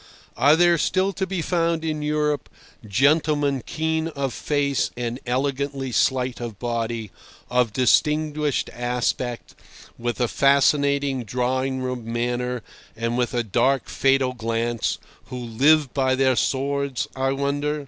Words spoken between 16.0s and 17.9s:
their swords, I wonder?